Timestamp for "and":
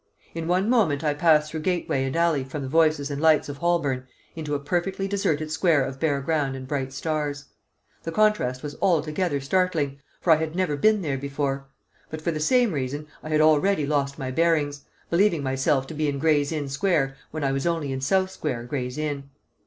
2.05-2.15, 3.11-3.21, 6.55-6.67